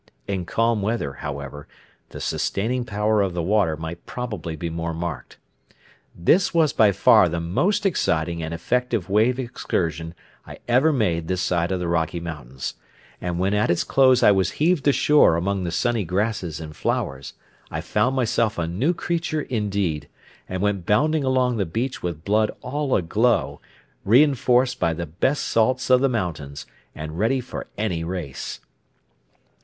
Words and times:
In 0.27 0.45
calm 0.47 0.81
weather, 0.81 1.13
however, 1.13 1.67
the 2.09 2.19
sustaining 2.19 2.85
power 2.85 3.21
of 3.21 3.35
the 3.35 3.43
water 3.43 3.77
might 3.77 4.03
probably 4.07 4.55
be 4.55 4.67
more 4.67 4.95
marked. 4.95 5.37
This 6.15 6.55
was 6.55 6.73
by 6.73 6.91
far 6.91 7.29
the 7.29 7.39
most 7.39 7.85
exciting 7.85 8.41
and 8.41 8.51
effective 8.51 9.11
wave 9.11 9.37
excursion 9.37 10.15
I 10.47 10.57
ever 10.67 10.91
made 10.91 11.27
this 11.27 11.43
side 11.43 11.71
of 11.71 11.79
the 11.79 11.87
Rocky 11.87 12.19
Mountains; 12.19 12.73
and 13.21 13.37
when 13.37 13.53
at 13.53 13.69
its 13.69 13.83
close 13.83 14.23
I 14.23 14.31
was 14.31 14.53
heaved 14.53 14.87
ashore 14.87 15.35
among 15.35 15.65
the 15.65 15.71
sunny 15.71 16.03
grasses 16.03 16.59
and 16.59 16.75
flowers, 16.75 17.33
I 17.69 17.79
found 17.79 18.15
myself 18.15 18.57
a 18.57 18.65
new 18.65 18.95
creature 18.95 19.41
indeed, 19.41 20.09
and 20.49 20.63
went 20.63 20.87
bounding 20.87 21.23
along 21.23 21.57
the 21.57 21.65
beach 21.67 22.01
with 22.01 22.25
blood 22.25 22.49
all 22.63 22.95
aglow, 22.95 23.61
reinforced 24.03 24.79
by 24.79 24.95
the 24.95 25.05
best 25.05 25.43
salts 25.43 25.91
of 25.91 26.01
the 26.01 26.09
mountains, 26.09 26.65
and 26.95 27.19
ready 27.19 27.39
for 27.39 27.67
any 27.77 28.03
race. 28.03 28.61